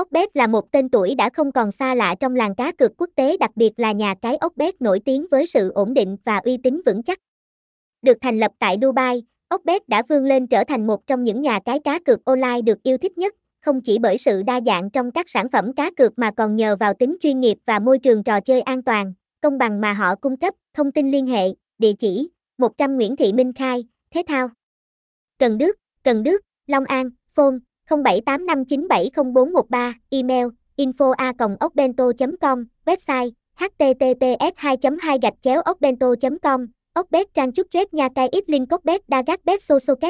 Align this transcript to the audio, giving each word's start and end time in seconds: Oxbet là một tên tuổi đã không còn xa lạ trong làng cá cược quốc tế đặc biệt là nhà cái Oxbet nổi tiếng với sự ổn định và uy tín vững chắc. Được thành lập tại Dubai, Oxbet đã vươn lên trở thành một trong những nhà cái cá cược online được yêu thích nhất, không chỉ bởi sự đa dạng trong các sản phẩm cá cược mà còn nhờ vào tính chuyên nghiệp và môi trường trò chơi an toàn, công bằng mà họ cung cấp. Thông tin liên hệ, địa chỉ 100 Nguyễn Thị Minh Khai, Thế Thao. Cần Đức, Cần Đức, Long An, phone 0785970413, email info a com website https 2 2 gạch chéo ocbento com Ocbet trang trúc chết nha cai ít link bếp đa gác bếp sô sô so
Oxbet 0.00 0.36
là 0.36 0.46
một 0.46 0.72
tên 0.72 0.88
tuổi 0.88 1.14
đã 1.14 1.30
không 1.30 1.52
còn 1.52 1.70
xa 1.70 1.94
lạ 1.94 2.14
trong 2.20 2.36
làng 2.36 2.54
cá 2.54 2.72
cược 2.72 2.92
quốc 2.96 3.10
tế 3.14 3.36
đặc 3.36 3.50
biệt 3.54 3.72
là 3.76 3.92
nhà 3.92 4.14
cái 4.22 4.38
Oxbet 4.46 4.82
nổi 4.82 5.00
tiếng 5.04 5.26
với 5.30 5.46
sự 5.46 5.70
ổn 5.70 5.94
định 5.94 6.16
và 6.24 6.36
uy 6.36 6.56
tín 6.62 6.80
vững 6.86 7.02
chắc. 7.02 7.18
Được 8.02 8.16
thành 8.20 8.38
lập 8.38 8.52
tại 8.58 8.76
Dubai, 8.82 9.22
Oxbet 9.54 9.88
đã 9.88 10.02
vươn 10.08 10.24
lên 10.24 10.46
trở 10.46 10.64
thành 10.64 10.86
một 10.86 11.06
trong 11.06 11.24
những 11.24 11.42
nhà 11.42 11.60
cái 11.64 11.80
cá 11.80 11.98
cược 11.98 12.24
online 12.24 12.60
được 12.62 12.82
yêu 12.82 12.98
thích 12.98 13.18
nhất, 13.18 13.34
không 13.60 13.80
chỉ 13.80 13.98
bởi 13.98 14.18
sự 14.18 14.42
đa 14.42 14.60
dạng 14.66 14.90
trong 14.90 15.10
các 15.10 15.28
sản 15.28 15.48
phẩm 15.48 15.72
cá 15.72 15.90
cược 15.90 16.18
mà 16.18 16.30
còn 16.30 16.56
nhờ 16.56 16.76
vào 16.76 16.94
tính 16.94 17.16
chuyên 17.20 17.40
nghiệp 17.40 17.58
và 17.66 17.78
môi 17.78 17.98
trường 17.98 18.24
trò 18.24 18.40
chơi 18.40 18.60
an 18.60 18.82
toàn, 18.82 19.14
công 19.40 19.58
bằng 19.58 19.80
mà 19.80 19.92
họ 19.92 20.14
cung 20.14 20.36
cấp. 20.36 20.54
Thông 20.74 20.92
tin 20.92 21.10
liên 21.10 21.26
hệ, 21.26 21.48
địa 21.78 21.92
chỉ 21.98 22.28
100 22.58 22.96
Nguyễn 22.96 23.16
Thị 23.16 23.32
Minh 23.32 23.52
Khai, 23.52 23.84
Thế 24.14 24.22
Thao. 24.26 24.48
Cần 25.38 25.58
Đức, 25.58 25.76
Cần 26.02 26.22
Đức, 26.22 26.40
Long 26.66 26.84
An, 26.84 27.10
phone 27.30 27.54
0785970413, 27.88 29.92
email 30.10 30.48
info 30.76 31.12
a 31.18 31.32
com 31.32 31.56
website 32.86 33.30
https 33.56 34.76
2 34.80 34.96
2 35.02 35.18
gạch 35.22 35.34
chéo 35.42 35.62
ocbento 35.62 36.14
com 36.42 36.66
Ocbet 36.98 37.34
trang 37.34 37.52
trúc 37.52 37.66
chết 37.70 37.94
nha 37.94 38.08
cai 38.14 38.28
ít 38.28 38.50
link 38.50 38.68
bếp 38.84 39.00
đa 39.08 39.22
gác 39.26 39.44
bếp 39.44 39.60
sô 39.60 39.78
sô 39.78 39.94
so 40.00 40.08